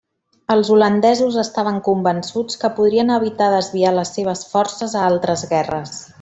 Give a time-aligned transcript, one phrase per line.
[0.53, 5.95] Els holandesos estaven convençuts que podrien evitar desviar les seves forces a altres guerres.